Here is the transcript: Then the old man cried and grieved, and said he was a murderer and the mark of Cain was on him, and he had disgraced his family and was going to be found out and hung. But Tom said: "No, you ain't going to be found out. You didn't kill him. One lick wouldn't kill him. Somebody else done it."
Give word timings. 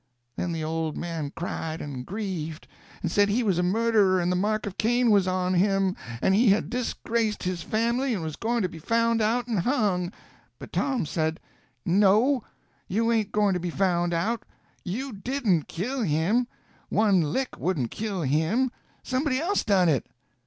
Then 0.35 0.51
the 0.51 0.63
old 0.63 0.97
man 0.97 1.31
cried 1.35 1.79
and 1.79 2.03
grieved, 2.07 2.67
and 3.03 3.11
said 3.11 3.29
he 3.29 3.43
was 3.43 3.59
a 3.59 3.61
murderer 3.61 4.19
and 4.19 4.31
the 4.31 4.35
mark 4.35 4.65
of 4.65 4.79
Cain 4.79 5.11
was 5.11 5.27
on 5.27 5.53
him, 5.53 5.95
and 6.23 6.33
he 6.33 6.49
had 6.49 6.71
disgraced 6.71 7.43
his 7.43 7.61
family 7.61 8.15
and 8.15 8.23
was 8.23 8.35
going 8.35 8.63
to 8.63 8.67
be 8.67 8.79
found 8.79 9.21
out 9.21 9.45
and 9.45 9.59
hung. 9.59 10.11
But 10.57 10.73
Tom 10.73 11.05
said: 11.05 11.39
"No, 11.85 12.43
you 12.87 13.11
ain't 13.11 13.31
going 13.31 13.53
to 13.53 13.59
be 13.59 13.69
found 13.69 14.11
out. 14.11 14.43
You 14.83 15.13
didn't 15.13 15.67
kill 15.67 16.01
him. 16.01 16.47
One 16.89 17.21
lick 17.31 17.59
wouldn't 17.59 17.91
kill 17.91 18.23
him. 18.23 18.71
Somebody 19.03 19.37
else 19.37 19.63
done 19.63 19.87
it." 19.87 20.07